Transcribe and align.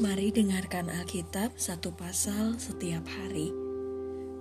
Mari 0.00 0.32
dengarkan 0.32 0.88
Alkitab 0.88 1.52
satu 1.60 1.92
pasal 1.92 2.56
setiap 2.56 3.04
hari. 3.12 3.52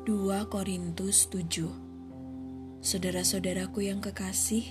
2 0.07 0.47
Korintus 0.47 1.27
7 1.27 2.79
Saudara-saudaraku 2.79 3.83
yang 3.83 3.99
kekasih, 3.99 4.63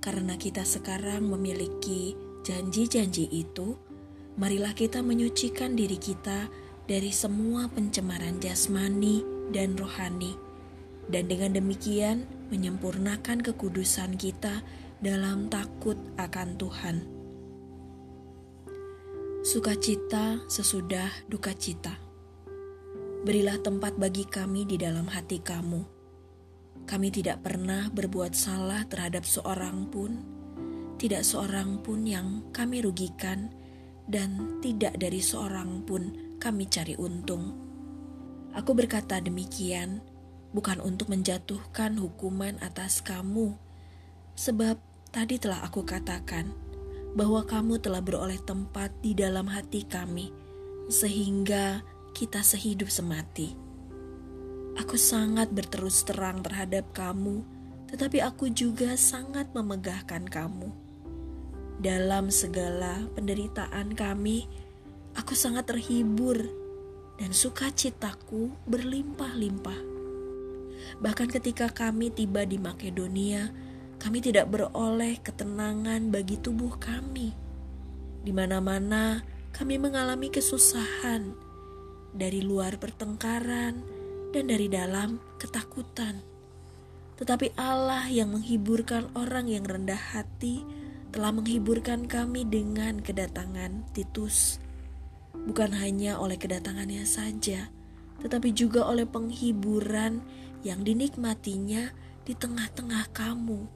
karena 0.00 0.40
kita 0.40 0.64
sekarang 0.64 1.28
memiliki 1.28 2.16
janji-janji 2.48 3.28
itu, 3.28 3.76
marilah 4.40 4.72
kita 4.72 5.04
menyucikan 5.04 5.76
diri 5.76 6.00
kita 6.00 6.48
dari 6.88 7.12
semua 7.12 7.68
pencemaran 7.68 8.40
jasmani 8.40 9.20
dan 9.52 9.76
rohani, 9.76 10.32
dan 11.12 11.28
dengan 11.28 11.60
demikian 11.60 12.24
menyempurnakan 12.48 13.44
kekudusan 13.44 14.16
kita 14.16 14.64
dalam 15.04 15.52
takut 15.52 16.00
akan 16.16 16.56
Tuhan. 16.56 17.15
Sukacita 19.46 20.42
sesudah 20.50 21.06
duka 21.30 21.54
cita. 21.54 21.94
Berilah 23.22 23.62
tempat 23.62 23.94
bagi 23.94 24.26
kami 24.26 24.66
di 24.66 24.74
dalam 24.74 25.06
hati 25.06 25.38
kamu. 25.38 25.86
Kami 26.82 27.08
tidak 27.14 27.46
pernah 27.46 27.86
berbuat 27.86 28.34
salah 28.34 28.82
terhadap 28.90 29.22
seorang 29.22 29.86
pun, 29.86 30.18
tidak 30.98 31.22
seorang 31.22 31.78
pun 31.78 32.02
yang 32.02 32.50
kami 32.50 32.82
rugikan, 32.82 33.54
dan 34.10 34.58
tidak 34.66 34.98
dari 34.98 35.22
seorang 35.22 35.86
pun 35.86 36.34
kami 36.42 36.66
cari 36.66 36.98
untung. 36.98 37.54
Aku 38.50 38.74
berkata 38.74 39.22
demikian 39.22 40.02
bukan 40.50 40.82
untuk 40.82 41.06
menjatuhkan 41.06 41.94
hukuman 42.02 42.58
atas 42.66 42.98
kamu, 42.98 43.54
sebab 44.34 44.74
tadi 45.14 45.38
telah 45.38 45.62
aku 45.62 45.86
katakan 45.86 46.65
bahwa 47.16 47.40
kamu 47.48 47.80
telah 47.80 48.04
beroleh 48.04 48.36
tempat 48.44 48.92
di 49.00 49.16
dalam 49.16 49.48
hati 49.48 49.88
kami, 49.88 50.28
sehingga 50.92 51.80
kita 52.12 52.44
sehidup 52.44 52.92
semati. 52.92 53.56
Aku 54.76 55.00
sangat 55.00 55.48
berterus 55.56 56.04
terang 56.04 56.44
terhadap 56.44 56.92
kamu, 56.92 57.40
tetapi 57.88 58.20
aku 58.20 58.52
juga 58.52 58.92
sangat 59.00 59.48
memegahkan 59.56 60.28
kamu. 60.28 60.68
Dalam 61.80 62.28
segala 62.28 63.08
penderitaan 63.16 63.96
kami, 63.96 64.44
aku 65.16 65.32
sangat 65.32 65.72
terhibur 65.72 66.36
dan 67.16 67.32
sukacitaku 67.32 68.52
berlimpah-limpah. 68.68 69.80
Bahkan 71.00 71.28
ketika 71.32 71.72
kami 71.72 72.12
tiba 72.12 72.44
di 72.44 72.60
Makedonia, 72.60 73.48
kami 73.96 74.20
tidak 74.20 74.52
beroleh 74.52 75.16
ketenangan 75.24 76.12
bagi 76.12 76.36
tubuh 76.36 76.76
kami. 76.76 77.32
Di 78.22 78.32
mana-mana 78.34 79.24
kami 79.56 79.80
mengalami 79.80 80.28
kesusahan 80.28 81.32
dari 82.12 82.44
luar 82.44 82.76
pertengkaran 82.76 83.80
dan 84.32 84.44
dari 84.48 84.68
dalam 84.68 85.16
ketakutan. 85.40 86.20
Tetapi 87.16 87.56
Allah 87.56 88.04
yang 88.12 88.36
menghiburkan 88.36 89.08
orang 89.16 89.48
yang 89.48 89.64
rendah 89.64 89.96
hati 89.96 90.60
telah 91.08 91.32
menghiburkan 91.32 92.04
kami 92.04 92.44
dengan 92.44 93.00
kedatangan 93.00 93.88
Titus. 93.96 94.60
Bukan 95.32 95.72
hanya 95.72 96.20
oleh 96.20 96.36
kedatangannya 96.36 97.08
saja, 97.08 97.72
tetapi 98.20 98.52
juga 98.52 98.84
oleh 98.84 99.08
penghiburan 99.08 100.20
yang 100.60 100.84
dinikmatinya 100.84 101.94
di 102.26 102.34
tengah-tengah 102.36 103.08
kamu 103.14 103.75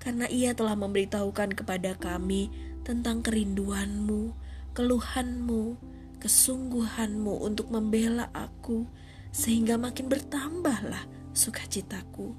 karena 0.00 0.26
ia 0.32 0.56
telah 0.56 0.74
memberitahukan 0.74 1.52
kepada 1.52 1.92
kami 2.00 2.48
tentang 2.82 3.20
kerinduanmu, 3.20 4.32
keluhanmu, 4.72 5.76
kesungguhanmu 6.18 7.44
untuk 7.44 7.68
membela 7.68 8.32
aku, 8.32 8.88
sehingga 9.30 9.76
makin 9.76 10.08
bertambahlah 10.08 11.04
sukacitaku. 11.36 12.32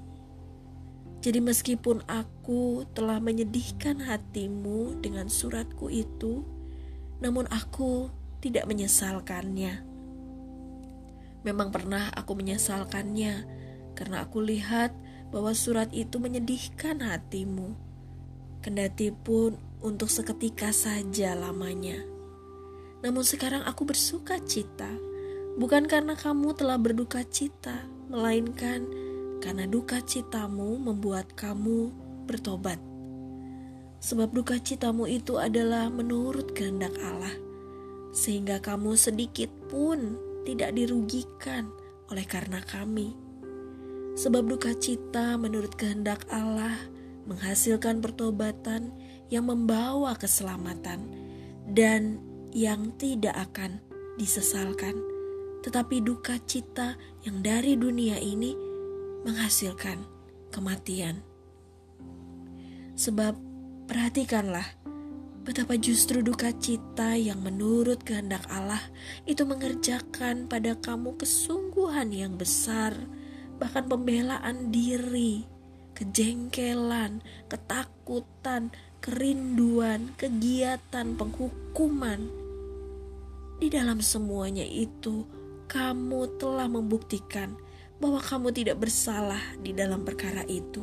Jadi 1.22 1.38
meskipun 1.38 2.02
aku 2.10 2.82
telah 2.98 3.22
menyedihkan 3.22 4.02
hatimu 4.02 4.98
dengan 4.98 5.30
suratku 5.30 5.86
itu, 5.86 6.42
namun 7.22 7.46
aku 7.46 8.10
tidak 8.42 8.66
menyesalkannya. 8.66 9.86
Memang 11.46 11.70
pernah 11.70 12.10
aku 12.10 12.34
menyesalkannya, 12.34 13.46
karena 13.94 14.26
aku 14.26 14.42
lihat 14.42 14.90
bahwa 15.32 15.56
surat 15.56 15.88
itu 15.96 16.20
menyedihkan 16.20 17.00
hatimu. 17.00 17.72
Kendati 18.62 19.10
pun 19.10 19.56
untuk 19.82 20.06
seketika 20.12 20.70
saja 20.70 21.34
lamanya. 21.34 21.98
Namun 23.02 23.26
sekarang 23.26 23.66
aku 23.66 23.82
bersuka 23.82 24.38
cita, 24.46 24.86
bukan 25.58 25.90
karena 25.90 26.14
kamu 26.14 26.54
telah 26.54 26.78
berduka 26.78 27.26
cita, 27.26 27.74
melainkan 28.06 28.86
karena 29.42 29.66
duka 29.66 29.98
citamu 29.98 30.78
membuat 30.78 31.34
kamu 31.34 31.90
bertobat. 32.30 32.78
Sebab 33.98 34.30
duka 34.30 34.58
citamu 34.62 35.10
itu 35.10 35.42
adalah 35.42 35.90
menurut 35.90 36.54
kehendak 36.54 36.94
Allah, 37.02 37.34
sehingga 38.14 38.62
kamu 38.62 38.94
sedikit 38.94 39.50
pun 39.66 40.14
tidak 40.46 40.74
dirugikan 40.78 41.70
oleh 42.10 42.26
karena 42.26 42.62
kami. 42.62 43.31
Sebab 44.22 44.54
duka 44.54 44.70
cita 44.78 45.34
menurut 45.34 45.74
kehendak 45.74 46.30
Allah 46.30 46.78
menghasilkan 47.26 47.98
pertobatan 47.98 48.94
yang 49.34 49.50
membawa 49.50 50.14
keselamatan 50.14 51.10
dan 51.66 52.22
yang 52.54 52.94
tidak 53.02 53.34
akan 53.50 53.82
disesalkan. 54.22 54.94
Tetapi 55.66 56.06
duka 56.06 56.38
cita 56.46 56.94
yang 57.26 57.42
dari 57.42 57.74
dunia 57.74 58.14
ini 58.22 58.54
menghasilkan 59.26 60.06
kematian. 60.54 61.18
Sebab 62.94 63.34
perhatikanlah 63.90 64.78
betapa 65.42 65.74
justru 65.74 66.22
duka 66.22 66.54
cita 66.62 67.18
yang 67.18 67.42
menurut 67.42 68.06
kehendak 68.06 68.46
Allah 68.54 68.86
itu 69.26 69.42
mengerjakan 69.42 70.46
pada 70.46 70.78
kamu 70.78 71.18
kesungguhan 71.18 72.14
yang 72.14 72.38
besar 72.38 72.94
bahkan 73.62 73.86
pembelaan 73.86 74.74
diri, 74.74 75.46
kejengkelan, 75.94 77.22
ketakutan, 77.46 78.74
kerinduan, 78.98 80.10
kegiatan, 80.18 81.14
penghukuman. 81.14 82.26
Di 83.62 83.70
dalam 83.70 84.02
semuanya 84.02 84.66
itu, 84.66 85.22
kamu 85.70 86.42
telah 86.42 86.66
membuktikan 86.66 87.54
bahwa 88.02 88.18
kamu 88.18 88.50
tidak 88.50 88.82
bersalah 88.82 89.38
di 89.62 89.70
dalam 89.70 90.02
perkara 90.02 90.42
itu. 90.50 90.82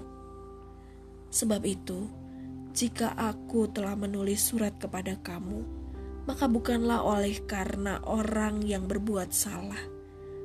Sebab 1.35 1.59
itu, 1.67 2.07
jika 2.71 3.11
aku 3.11 3.67
telah 3.75 3.99
menulis 3.99 4.39
surat 4.39 4.71
kepada 4.79 5.19
kamu, 5.19 5.67
maka 6.23 6.47
bukanlah 6.47 7.03
oleh 7.03 7.43
karena 7.43 7.99
orang 8.07 8.63
yang 8.63 8.87
berbuat 8.87 9.35
salah 9.35 9.98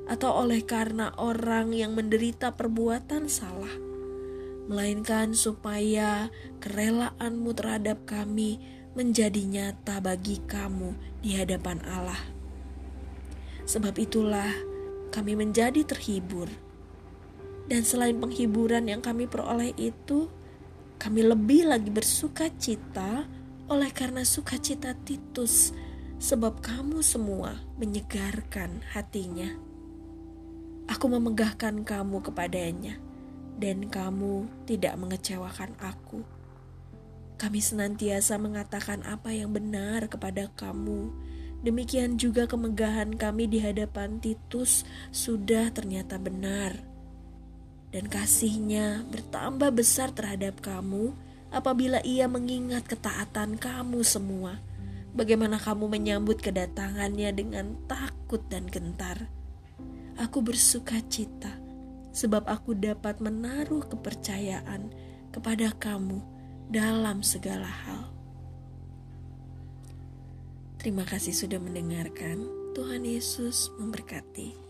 atau 0.05 0.45
oleh 0.45 0.61
karena 0.61 1.13
orang 1.17 1.73
yang 1.73 1.97
menderita 1.97 2.53
perbuatan 2.53 3.25
salah, 3.25 3.73
melainkan 4.69 5.33
supaya 5.33 6.29
kerelaanmu 6.61 7.49
terhadap 7.57 8.05
kami 8.05 8.61
menjadi 8.95 9.41
nyata 9.43 9.99
bagi 9.99 10.39
kamu 10.45 10.95
di 11.19 11.35
hadapan 11.35 11.81
Allah. 11.89 12.21
Sebab 13.65 13.97
itulah 13.97 14.49
kami 15.09 15.33
menjadi 15.33 15.81
terhibur. 15.83 16.47
Dan 17.65 17.81
selain 17.81 18.21
penghiburan 18.21 18.85
yang 18.85 19.01
kami 19.01 19.25
peroleh 19.25 19.73
itu, 19.73 20.29
kami 21.01 21.25
lebih 21.25 21.65
lagi 21.65 21.89
bersuka 21.89 22.45
cita 22.61 23.25
oleh 23.65 23.89
karena 23.89 24.21
sukacita 24.21 24.93
Titus, 25.01 25.73
sebab 26.21 26.61
kamu 26.61 27.01
semua 27.01 27.57
menyegarkan 27.81 28.85
hatinya. 28.93 29.74
Aku 30.95 31.11
memegahkan 31.11 31.83
kamu 31.83 32.23
kepadanya, 32.23 32.95
dan 33.59 33.91
kamu 33.91 34.47
tidak 34.63 34.95
mengecewakan 34.95 35.75
aku. 35.75 36.23
Kami 37.35 37.59
senantiasa 37.59 38.39
mengatakan 38.39 39.03
apa 39.03 39.35
yang 39.35 39.51
benar 39.51 40.07
kepada 40.07 40.47
kamu. 40.55 41.11
Demikian 41.67 42.15
juga 42.15 42.47
kemegahan 42.47 43.11
kami 43.11 43.43
di 43.51 43.59
hadapan 43.59 44.23
Titus 44.23 44.87
sudah 45.11 45.67
ternyata 45.75 46.15
benar. 46.15 46.79
Dan 47.91 48.07
kasihnya 48.07 49.03
bertambah 49.11 49.75
besar 49.75 50.15
terhadap 50.15 50.63
kamu 50.63 51.11
apabila 51.51 51.99
ia 52.07 52.31
mengingat 52.31 52.87
ketaatan 52.87 53.59
kamu 53.59 53.99
semua. 53.99 54.63
Bagaimana 55.11 55.59
kamu 55.59 55.91
menyambut 55.91 56.39
kedatangannya 56.39 57.35
dengan 57.35 57.75
takut 57.83 58.47
dan 58.47 58.71
gentar 58.71 59.27
Aku 60.15 60.39
bersuka 60.39 60.99
cita 61.11 61.51
sebab 62.15 62.47
aku 62.47 62.71
dapat 62.71 63.19
menaruh 63.19 63.83
kepercayaan 63.91 64.87
kepada 65.35 65.75
kamu 65.75 66.23
dalam 66.71 67.19
segala 67.19 67.67
hal. 67.67 68.15
Terima 70.79 71.03
kasih 71.03 71.35
sudah 71.35 71.59
mendengarkan. 71.59 72.47
Tuhan 72.75 73.07
Yesus 73.07 73.71
memberkati. 73.79 74.64